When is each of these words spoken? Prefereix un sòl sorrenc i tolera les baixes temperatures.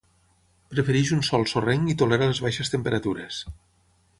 Prefereix 0.73 1.11
un 1.17 1.21
sòl 1.27 1.45
sorrenc 1.51 1.91
i 1.93 1.97
tolera 2.01 2.31
les 2.33 2.41
baixes 2.47 2.73
temperatures. 2.77 3.43